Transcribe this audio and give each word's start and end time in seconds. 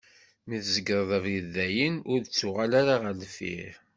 Mi 0.47 0.57
tzegreḍ 0.63 1.09
abrid 1.17 1.47
dayen, 1.55 1.95
ur 2.11 2.19
d-ttuɣal 2.21 2.71
ara 2.81 2.95
ɣer 3.01 3.13
deffir. 3.21 3.73